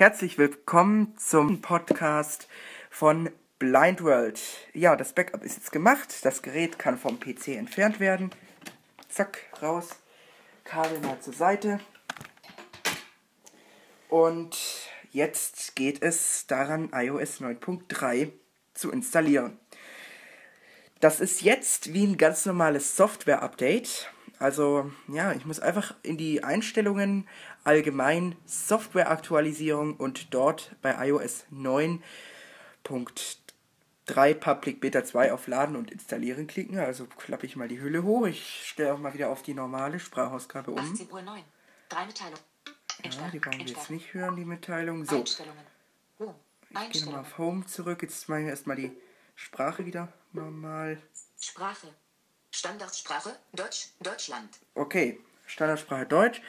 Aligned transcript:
Herzlich 0.00 0.38
willkommen 0.38 1.18
zum 1.18 1.60
Podcast 1.60 2.46
von 2.88 3.30
Blind 3.58 4.00
World. 4.00 4.40
Ja, 4.72 4.94
das 4.94 5.12
Backup 5.12 5.42
ist 5.42 5.56
jetzt 5.56 5.72
gemacht. 5.72 6.24
Das 6.24 6.40
Gerät 6.40 6.78
kann 6.78 6.96
vom 6.96 7.18
PC 7.18 7.48
entfernt 7.48 7.98
werden. 7.98 8.30
Zack, 9.08 9.40
raus. 9.60 9.96
Kabel 10.62 11.00
mal 11.00 11.18
zur 11.18 11.32
Seite. 11.32 11.80
Und 14.08 14.56
jetzt 15.10 15.74
geht 15.74 16.00
es 16.00 16.46
daran, 16.46 16.90
iOS 16.92 17.40
9.3 17.40 18.30
zu 18.74 18.92
installieren. 18.92 19.58
Das 21.00 21.18
ist 21.18 21.42
jetzt 21.42 21.92
wie 21.92 22.06
ein 22.06 22.18
ganz 22.18 22.46
normales 22.46 22.94
Software-Update. 22.94 24.12
Also 24.38 24.92
ja, 25.08 25.32
ich 25.32 25.46
muss 25.46 25.58
einfach 25.58 25.96
in 26.02 26.16
die 26.16 26.44
Einstellungen 26.44 27.26
allgemein 27.64 28.36
Software-Aktualisierung 28.46 29.96
und 29.96 30.32
dort 30.32 30.76
bei 30.80 31.08
iOS 31.08 31.44
9.3 31.52 34.34
Public 34.34 34.80
Beta 34.80 35.04
2 35.04 35.32
auf 35.32 35.48
Laden 35.48 35.74
und 35.74 35.90
Installieren 35.90 36.46
klicken. 36.46 36.78
Also 36.78 37.06
klappe 37.06 37.46
ich 37.46 37.56
mal 37.56 37.68
die 37.68 37.80
Hülle 37.80 38.04
hoch. 38.04 38.26
Ich 38.26 38.66
stelle 38.66 38.94
auch 38.94 38.98
mal 38.98 39.14
wieder 39.14 39.30
auf 39.30 39.42
die 39.42 39.54
normale 39.54 39.98
Sprachausgabe 39.98 40.70
um. 40.70 40.78
18 40.78 41.10
Uhr 41.10 41.22
9. 41.22 41.42
Drei 41.88 42.06
Mitteilungen. 42.06 42.38
Ja, 43.04 43.10
die 43.32 43.44
wollen 43.44 43.58
wir 43.58 43.66
jetzt 43.66 43.90
nicht 43.90 44.14
hören, 44.14 44.36
die 44.36 44.44
Mitteilung. 44.44 45.04
So. 45.04 45.24
Home. 46.18 46.34
ich 46.70 46.92
gehe 46.92 47.04
nochmal 47.04 47.22
auf 47.22 47.38
Home 47.38 47.66
zurück. 47.66 48.02
Jetzt 48.02 48.28
machen 48.28 48.44
wir 48.44 48.50
erstmal 48.50 48.76
die 48.76 48.92
Sprache 49.34 49.84
wieder 49.86 50.12
normal. 50.32 51.02
Sprache. 51.40 51.88
Standardsprache. 52.50 53.36
Deutsch. 53.52 53.88
Deutschland. 54.00 54.58
Okay, 54.74 55.20
Standardsprache 55.46 56.06
Deutsch. 56.06 56.40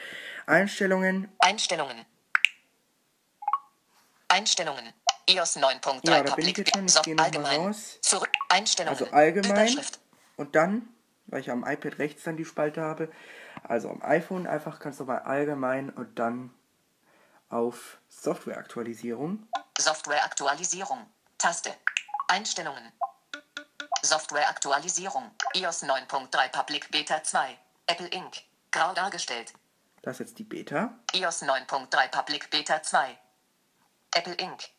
Einstellungen. 0.46 1.30
Einstellungen. 1.38 2.04
Einstellungen. 4.28 4.92
iOS 5.28 5.56
9.3 5.56 6.10
Ja, 6.10 6.22
da 6.22 6.34
bin 6.34 6.48
ich 6.48 6.56
jetzt 6.56 6.74
schon. 6.74 6.86
Ich 6.86 6.92
So, 6.92 7.02
gehe 7.02 7.18
allgemein. 7.18 7.60
raus. 7.60 7.98
Zurück. 8.02 8.30
Einstellungen. 8.48 8.98
Also 8.98 9.12
allgemein. 9.12 9.80
Und 10.36 10.54
dann, 10.54 10.88
weil 11.26 11.40
ich 11.40 11.50
am 11.50 11.64
iPad 11.64 11.98
rechts 11.98 12.22
dann 12.24 12.36
die 12.36 12.44
Spalte 12.44 12.80
habe, 12.80 13.10
also 13.62 13.90
am 13.90 14.02
iPhone 14.02 14.46
einfach 14.46 14.78
kannst 14.80 15.00
du 15.00 15.04
mal 15.04 15.18
allgemein 15.18 15.90
und 15.90 16.18
dann 16.18 16.52
auf 17.50 17.98
Softwareaktualisierung. 18.08 19.46
Softwareaktualisierung. 19.78 21.06
Taste. 21.38 21.74
Einstellungen. 22.28 22.92
Softwareaktualisierung. 24.02 25.30
iOS 25.54 25.82
9.3 25.82 26.48
Public 26.50 26.90
Beta 26.90 27.22
2. 27.22 27.58
Apple 27.86 28.08
Inc. 28.08 28.42
Grau 28.70 28.92
dargestellt. 28.92 29.52
Das 30.02 30.14
ist 30.14 30.20
jetzt 30.20 30.38
die 30.38 30.44
Beta. 30.44 30.98
iOS 31.12 31.42
9.3 31.42 32.08
Public 32.08 32.50
Beta 32.50 32.82
2. 32.82 33.18
Apple 34.14 34.34
Inc. 34.34 34.70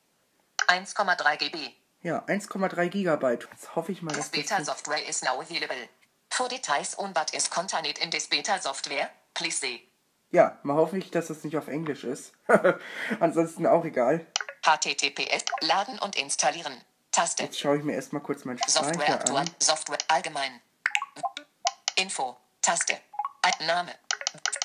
1,3 0.67 1.37
GB. 1.37 1.75
Ja, 2.03 2.23
1,3 2.25 2.87
Gigabyte. 2.89 3.47
Jetzt 3.51 3.75
hoffe 3.75 3.91
ich 3.91 4.01
mal, 4.01 4.09
dass 4.11 4.31
das 4.31 4.31
beta 4.31 4.63
software 4.63 5.07
is 5.07 5.21
now 5.21 5.39
available. 5.39 5.87
For 6.29 6.47
details 6.47 6.97
on 6.97 7.15
what 7.15 7.33
is 7.33 7.49
contained 7.49 7.99
in 7.99 8.09
this 8.09 8.27
beta 8.27 8.59
software, 8.59 9.09
please 9.33 9.57
see 9.59 9.87
Ja, 10.31 10.57
mal 10.63 10.77
hoffe 10.77 10.97
ich, 10.97 11.11
dass 11.11 11.27
das 11.27 11.43
nicht 11.43 11.57
auf 11.57 11.67
Englisch 11.67 12.03
ist. 12.05 12.33
Ansonsten 13.19 13.67
auch 13.67 13.83
egal. 13.85 14.25
https 14.63 15.45
laden 15.61 15.99
und 15.99 16.15
installieren. 16.15 16.73
Taste. 17.11 17.43
Jetzt 17.43 17.59
schaue 17.59 17.77
ich 17.77 17.83
mir 17.83 17.93
erstmal 17.93 18.21
kurz 18.21 18.45
meinen 18.45 18.59
Software 18.67 18.93
Speicher 18.93 19.13
aktuell. 19.15 19.39
an. 19.39 19.49
Software 19.59 19.97
allgemein. 20.07 20.61
Info. 21.95 22.37
Taste. 22.61 22.97
Name. 23.65 23.91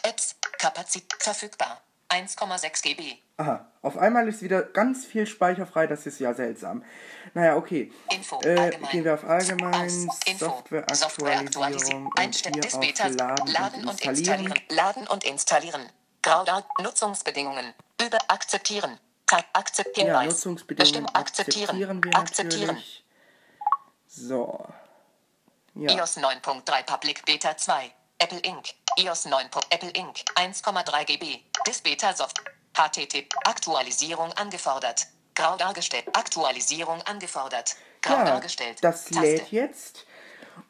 Apps. 0.02 0.36
Kapazität 0.58 1.22
verfügbar. 1.22 1.80
1,6 2.08 2.82
GB. 2.82 3.18
Aha, 3.38 3.66
auf 3.82 3.98
einmal 3.98 4.26
ist 4.28 4.40
wieder 4.42 4.62
ganz 4.62 5.04
viel 5.04 5.26
Speicher 5.26 5.66
frei. 5.66 5.86
Das 5.86 6.06
ist 6.06 6.18
ja 6.20 6.32
seltsam. 6.32 6.82
Naja, 7.34 7.56
okay. 7.56 7.92
Info. 8.10 8.40
Äh, 8.42 8.56
allgemein. 8.58 8.90
gehen 8.90 9.04
wir 9.04 9.14
auf 9.14 9.24
Allgemein, 9.24 9.86
Aus. 10.08 10.20
Info. 10.24 10.62
Softwareaktualisierung 10.92 12.06
und 12.06 12.18
Einstellen. 12.18 12.54
hier 12.54 12.62
This 12.62 12.74
auf 12.74 12.80
Beta. 12.80 13.08
Laden, 13.08 13.46
Laden 13.48 13.88
und 13.88 14.00
Installieren. 14.00 14.54
Laden 14.70 15.06
und 15.08 15.24
installieren. 15.24 15.92
Grauda. 16.22 16.64
Nutzungsbedingungen. 16.80 17.74
Über 18.00 18.18
akzeptieren. 18.28 18.98
Akzeptieren. 19.52 20.08
Ja. 20.08 20.24
Nutzungsbedingungen 20.24 21.08
akzeptieren. 21.14 21.78
wir 21.78 22.14
Akzeptieren. 22.16 22.66
natürlich. 22.66 23.04
So. 24.06 24.66
Ja, 25.74 25.92
iOS 25.92 26.16
9.3 26.16 26.84
Public 26.84 27.24
Beta 27.24 27.56
2. 27.56 27.92
Apple 28.18 28.38
Inc. 28.40 28.70
iOS 28.96 29.26
9. 29.26 29.48
Apple 29.70 29.90
Inc. 29.90 30.16
1,3 30.36 31.04
GB. 31.04 31.40
This 31.64 31.80
Beta 31.80 32.14
Soft. 32.14 32.40
HTTP. 32.74 33.26
Aktualisierung 33.44 34.32
angefordert. 34.34 35.06
Grau 35.34 35.56
dargestellt. 35.56 36.04
Aktualisierung 36.14 37.02
angefordert. 37.02 37.76
Grau 38.00 38.18
ja 38.18 38.24
dargestellt. 38.24 38.78
das 38.82 39.04
Taste. 39.06 39.20
lädt 39.20 39.52
jetzt. 39.52 40.06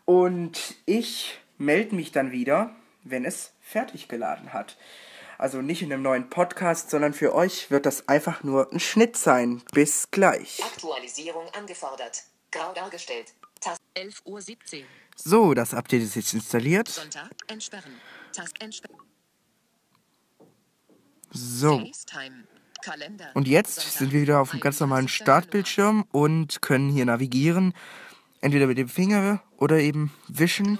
Und 0.05 0.59
ich 0.87 1.39
melde 1.59 1.95
mich 1.95 2.11
dann 2.12 2.33
wieder, 2.33 2.75
wenn 3.05 3.25
es 3.25 3.53
fertig 3.61 4.09
geladen 4.09 4.53
hat. 4.53 4.77
Also 5.38 5.60
nicht 5.60 5.82
in 5.82 5.92
einem 5.92 6.02
neuen 6.02 6.30
Podcast, 6.30 6.91
sondern 6.91 7.12
für 7.12 7.34
euch 7.34 7.70
wird 7.70 7.86
das 7.86 8.08
einfach 8.08 8.42
nur 8.42 8.72
ein 8.72 8.80
Schnitt 8.80 9.16
sein. 9.16 9.62
Bis 9.72 10.10
gleich. 10.10 10.62
Aktualisierung 10.64 11.48
angefordert. 11.54 12.24
Grau 12.50 12.72
dargestellt. 12.72 13.34
Taste. 13.60 13.82
11.17 13.97 14.80
Uhr. 14.80 14.84
So, 15.16 15.54
das 15.54 15.74
Update 15.74 16.02
ist 16.02 16.16
jetzt 16.16 16.34
installiert. 16.34 16.88
Sonntag. 16.88 17.30
Entsperren. 17.48 17.92
Taste. 18.32 18.60
Entsperren. 18.60 18.97
So. 21.30 21.82
Und 23.34 23.48
jetzt 23.48 23.98
sind 23.98 24.12
wir 24.12 24.20
wieder 24.20 24.41
auf 24.41 24.53
dem 24.53 24.60
ganz 24.60 24.78
normalen 24.80 25.06
21. 25.06 25.22
Startbildschirm 25.22 26.04
und 26.12 26.62
können 26.62 26.88
hier 26.91 27.04
navigieren. 27.04 27.74
Entweder 28.41 28.66
mit 28.66 28.78
dem 28.78 28.88
Finger 28.88 29.42
oder 29.56 29.78
eben 29.78 30.12
wischen. 30.28 30.78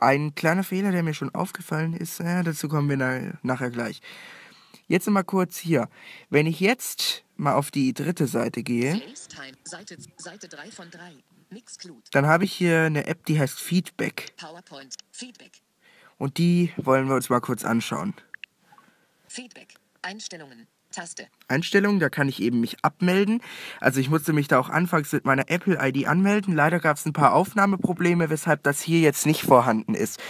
Ein 0.00 0.34
kleiner 0.34 0.64
Fehler, 0.64 0.92
der 0.92 1.02
mir 1.02 1.14
schon 1.14 1.34
aufgefallen 1.34 1.94
ist, 1.94 2.20
äh, 2.20 2.42
dazu 2.42 2.68
kommen 2.68 2.88
wir 2.88 2.96
na 2.96 3.38
nachher 3.42 3.70
gleich. 3.70 4.00
Jetzt 4.88 5.08
mal 5.08 5.24
kurz 5.24 5.58
hier. 5.58 5.88
Wenn 6.30 6.46
ich 6.46 6.60
jetzt 6.60 7.24
mal 7.36 7.54
auf 7.54 7.70
die 7.70 7.92
dritte 7.92 8.26
Seite 8.26 8.62
gehe. 8.62 9.02
Seite, 9.64 9.96
Seite 10.16 10.48
3 10.48 10.70
von 10.70 10.90
3. 10.90 11.12
Mixclude. 11.50 12.02
dann 12.10 12.26
habe 12.26 12.44
ich 12.44 12.52
hier 12.52 12.82
eine 12.82 13.06
App, 13.06 13.24
die 13.26 13.38
heißt 13.38 13.58
Feedback. 13.58 14.34
Feedback. 15.12 15.62
Und 16.18 16.38
die 16.38 16.72
wollen 16.76 17.08
wir 17.08 17.14
uns 17.14 17.28
mal 17.28 17.40
kurz 17.40 17.64
anschauen. 17.64 18.14
Feedback. 19.28 19.74
Einstellungen. 20.02 20.66
Taste. 20.92 21.26
Einstellungen, 21.48 22.00
da 22.00 22.08
kann 22.08 22.28
ich 22.28 22.40
eben 22.40 22.60
mich 22.60 22.84
abmelden. 22.84 23.42
Also 23.80 24.00
ich 24.00 24.08
musste 24.08 24.32
mich 24.32 24.48
da 24.48 24.58
auch 24.58 24.70
anfangs 24.70 25.12
mit 25.12 25.24
meiner 25.24 25.50
Apple-ID 25.50 26.06
anmelden. 26.06 26.54
Leider 26.54 26.80
gab 26.80 26.96
es 26.96 27.06
ein 27.06 27.12
paar 27.12 27.34
Aufnahmeprobleme, 27.34 28.30
weshalb 28.30 28.62
das 28.62 28.80
hier 28.80 29.00
jetzt 29.00 29.26
nicht 29.26 29.42
vorhanden 29.42 29.94
ist. 29.94 30.20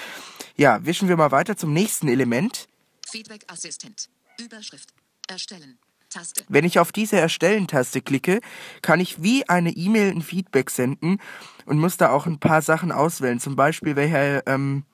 Ja, 0.57 0.85
wischen 0.85 1.09
wir 1.09 1.17
mal 1.17 1.31
weiter 1.31 1.57
zum 1.57 1.73
nächsten 1.73 2.09
Element. 2.09 2.69
Feedback 3.07 3.45
Assistent. 3.49 4.09
Überschrift. 4.39 4.91
Erstellen. 5.29 5.79
Taste. 6.11 6.45
Wenn 6.49 6.65
ich 6.65 6.79
auf 6.79 6.93
diese 6.93 7.17
Erstellen-Taste 7.17 8.01
klicke, 8.01 8.41
kann 8.81 9.01
ich 9.01 9.23
wie 9.23 9.49
eine 9.49 9.71
E-Mail 9.71 10.13
ein 10.13 10.23
Feedback 10.23 10.71
senden 10.71 11.19
und 11.67 11.79
muss 11.79 11.97
da 11.97 12.11
auch 12.11 12.27
ein 12.27 12.39
paar 12.39 12.63
Sachen 12.63 12.93
auswählen. 12.93 13.41
Zum 13.41 13.57
Beispiel, 13.57 13.97
welche 13.97 14.43
ähm, 14.47 14.85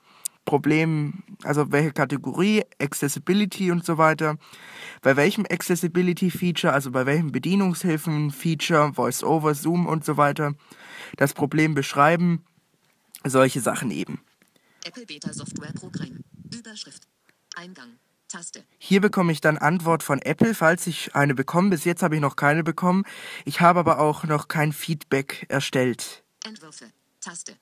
Problem, 0.45 1.23
also 1.43 1.71
welche 1.71 1.91
Kategorie, 1.93 2.63
Accessibility 2.79 3.71
und 3.71 3.85
so 3.85 3.97
weiter. 3.97 4.37
Bei 5.01 5.15
welchem 5.15 5.45
Accessibility-Feature, 5.49 6.73
also 6.73 6.91
bei 6.91 7.05
welchem 7.05 7.31
Bedienungshilfen-Feature, 7.31 8.93
Voice-Over, 8.93 9.55
Zoom 9.55 9.85
und 9.85 10.03
so 10.03 10.17
weiter, 10.17 10.53
das 11.17 11.33
Problem 11.33 11.75
beschreiben. 11.75 12.43
Solche 13.23 13.61
Sachen 13.61 13.89
eben. 13.91 14.21
Apple 14.85 15.05
Beta 15.05 15.31
Software 15.31 15.71
Programm. 15.73 16.23
Überschrift. 16.53 17.07
Eingang. 17.55 17.99
Taste. 18.27 18.63
Hier 18.79 18.99
bekomme 18.99 19.31
ich 19.31 19.41
dann 19.41 19.57
Antwort 19.57 20.01
von 20.03 20.19
Apple, 20.19 20.55
falls 20.55 20.87
ich 20.87 21.15
eine 21.15 21.35
bekomme. 21.35 21.69
Bis 21.69 21.85
jetzt 21.85 22.01
habe 22.03 22.15
ich 22.15 22.21
noch 22.21 22.35
keine 22.35 22.63
bekommen. 22.63 23.03
Ich 23.45 23.61
habe 23.61 23.79
aber 23.79 23.99
auch 23.99 24.23
noch 24.23 24.47
kein 24.47 24.73
Feedback 24.73 25.45
erstellt. 25.49 26.23
Entwürfe. 26.43 26.85
Taste. 27.21 27.53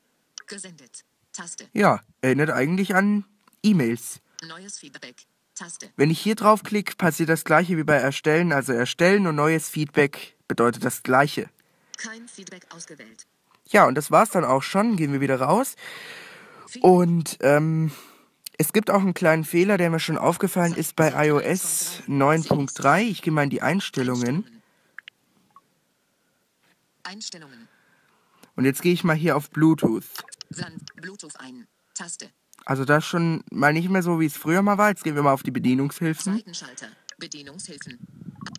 Gesendet. 0.47 1.03
Taste. 1.41 1.67
Ja, 1.73 2.01
erinnert 2.21 2.51
eigentlich 2.51 2.93
an 2.93 3.25
E-Mails. 3.63 4.19
Neues 4.47 4.77
Feedback. 4.77 5.15
Taste. 5.55 5.89
Wenn 5.95 6.11
ich 6.11 6.19
hier 6.19 6.35
draufklicke, 6.35 6.95
passiert 6.95 7.29
das 7.29 7.43
gleiche 7.45 7.77
wie 7.77 7.83
bei 7.83 7.95
Erstellen. 7.95 8.53
Also 8.53 8.73
Erstellen 8.73 9.25
und 9.25 9.35
neues 9.35 9.67
Feedback 9.67 10.35
bedeutet 10.47 10.85
das 10.85 11.01
gleiche. 11.01 11.49
Kein 11.97 12.27
Feedback 12.27 12.67
ausgewählt. 12.69 13.25
Ja, 13.69 13.87
und 13.87 13.95
das 13.95 14.11
war's 14.11 14.29
dann 14.29 14.45
auch 14.45 14.61
schon. 14.61 14.97
Gehen 14.97 15.13
wir 15.13 15.21
wieder 15.21 15.41
raus. 15.41 15.75
Und 16.81 17.39
ähm, 17.41 17.91
es 18.59 18.71
gibt 18.71 18.91
auch 18.91 19.01
einen 19.01 19.15
kleinen 19.15 19.43
Fehler, 19.43 19.79
der 19.79 19.89
mir 19.89 19.99
schon 19.99 20.19
aufgefallen 20.19 20.75
ist 20.75 20.95
bei 20.95 21.27
iOS 21.27 22.03
9.3. 22.07 23.01
Ich 23.01 23.23
gehe 23.23 23.33
mal 23.33 23.43
in 23.43 23.49
die 23.49 23.63
Einstellungen. 23.63 24.45
Einstellungen. 27.01 27.67
Und 28.61 28.65
jetzt 28.65 28.83
gehe 28.83 28.93
ich 28.93 29.03
mal 29.03 29.15
hier 29.15 29.35
auf 29.35 29.49
Bluetooth. 29.49 30.03
Bluetooth 30.95 31.35
ein. 31.39 31.65
Taste. 31.95 32.29
Also 32.63 32.85
das 32.85 33.03
schon 33.03 33.43
mal 33.49 33.73
nicht 33.73 33.89
mehr 33.89 34.03
so, 34.03 34.19
wie 34.19 34.27
es 34.27 34.37
früher 34.37 34.61
mal 34.61 34.77
war. 34.77 34.89
Jetzt 34.89 35.03
gehen 35.03 35.15
wir 35.15 35.23
mal 35.23 35.33
auf 35.33 35.41
die 35.41 35.49
Bedienungshilfen. 35.49 36.35
Seitenschalter. 36.35 36.85
Bedienungshilfen. 37.17 37.97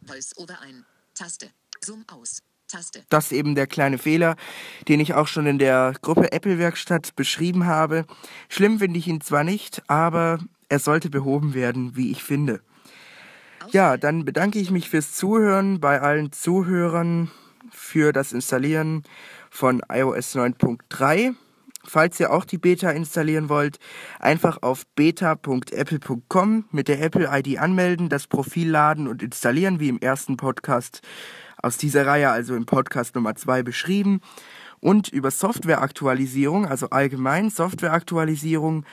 Voice-over 0.04 0.60
ein. 0.60 0.84
Taste. 1.14 1.50
Zoom 1.80 2.04
aus. 2.08 2.42
Taste. 2.66 3.04
Das 3.10 3.26
ist 3.26 3.32
eben 3.32 3.54
der 3.54 3.68
kleine 3.68 3.96
Fehler, 3.96 4.34
den 4.88 4.98
ich 4.98 5.14
auch 5.14 5.28
schon 5.28 5.46
in 5.46 5.60
der 5.60 5.94
Gruppe 6.02 6.32
Apple 6.32 6.58
Werkstatt 6.58 7.14
beschrieben 7.14 7.66
habe. 7.66 8.04
Schlimm 8.48 8.80
finde 8.80 8.98
ich 8.98 9.06
ihn 9.06 9.20
zwar 9.20 9.44
nicht, 9.44 9.88
aber 9.88 10.40
er 10.68 10.80
sollte 10.80 11.10
behoben 11.10 11.54
werden, 11.54 11.94
wie 11.94 12.10
ich 12.10 12.24
finde. 12.24 12.60
Ja, 13.70 13.96
dann 13.96 14.24
bedanke 14.24 14.58
ich 14.58 14.72
mich 14.72 14.90
fürs 14.90 15.12
Zuhören 15.12 15.78
bei 15.78 16.00
allen 16.00 16.32
Zuhörern 16.32 17.30
für 17.70 18.12
das 18.12 18.32
Installieren 18.32 19.04
von 19.52 19.82
iOS 19.92 20.34
9.3. 20.34 21.34
Falls 21.84 22.18
ihr 22.18 22.32
auch 22.32 22.46
die 22.46 22.58
Beta 22.58 22.90
installieren 22.90 23.48
wollt, 23.48 23.78
einfach 24.18 24.62
auf 24.62 24.86
beta.apple.com 24.94 26.64
mit 26.70 26.88
der 26.88 27.02
Apple-ID 27.02 27.58
anmelden, 27.58 28.08
das 28.08 28.28
Profil 28.28 28.70
laden 28.70 29.08
und 29.08 29.22
installieren, 29.22 29.78
wie 29.78 29.90
im 29.90 29.98
ersten 29.98 30.36
Podcast 30.36 31.02
aus 31.60 31.76
dieser 31.76 32.06
Reihe, 32.06 32.30
also 32.30 32.54
im 32.54 32.64
Podcast 32.64 33.14
Nummer 33.14 33.34
2 33.34 33.62
beschrieben. 33.62 34.20
Und 34.80 35.08
über 35.08 35.30
Softwareaktualisierung, 35.30 36.66
also 36.66 36.88
allgemein 36.90 37.50
Softwareaktualisierung, 37.50 38.84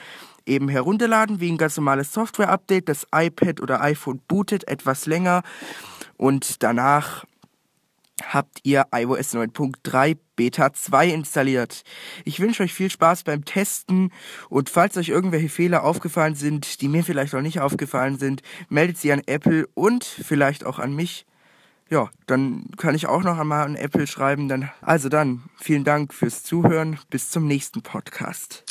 eben 0.44 0.68
herunterladen, 0.68 1.40
wie 1.40 1.50
ein 1.50 1.58
ganz 1.58 1.76
normales 1.76 2.12
Software-Update. 2.12 2.88
Das 2.88 3.06
iPad 3.14 3.60
oder 3.60 3.80
iPhone 3.80 4.20
bootet 4.28 4.68
etwas 4.68 5.06
länger 5.06 5.42
und 6.16 6.62
danach 6.62 7.24
habt 8.22 8.60
ihr 8.62 8.86
iOS 8.92 9.34
9.3 9.34 10.16
Beta 10.36 10.72
2 10.72 11.08
installiert. 11.08 11.82
Ich 12.24 12.40
wünsche 12.40 12.62
euch 12.62 12.72
viel 12.72 12.90
Spaß 12.90 13.24
beim 13.24 13.44
Testen 13.44 14.12
und 14.48 14.70
falls 14.70 14.96
euch 14.96 15.08
irgendwelche 15.08 15.48
Fehler 15.48 15.84
aufgefallen 15.84 16.34
sind, 16.34 16.80
die 16.80 16.88
mir 16.88 17.04
vielleicht 17.04 17.32
noch 17.32 17.42
nicht 17.42 17.60
aufgefallen 17.60 18.18
sind, 18.18 18.42
meldet 18.68 18.98
sie 18.98 19.12
an 19.12 19.22
Apple 19.26 19.66
und 19.74 20.04
vielleicht 20.04 20.64
auch 20.64 20.78
an 20.78 20.94
mich. 20.94 21.26
Ja, 21.90 22.08
dann 22.26 22.66
kann 22.76 22.94
ich 22.94 23.08
auch 23.08 23.24
noch 23.24 23.36
einmal 23.36 23.66
an 23.66 23.74
Apple 23.74 24.06
schreiben. 24.06 24.48
Dann, 24.48 24.70
also 24.80 25.08
dann, 25.08 25.42
vielen 25.56 25.82
Dank 25.82 26.14
fürs 26.14 26.44
Zuhören. 26.44 27.00
Bis 27.10 27.30
zum 27.30 27.48
nächsten 27.48 27.82
Podcast. 27.82 28.64